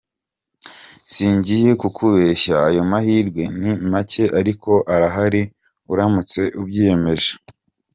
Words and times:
Singiye 1.11 1.69
kukubeshya 1.81 2.55
ayo 2.67 2.81
mahirwe 2.91 3.43
ni 3.59 3.71
make 3.91 4.23
ariko 4.39 4.71
arahari 4.93 5.41
uramutse 5.93 6.41
ubyiyemeje. 6.61 7.31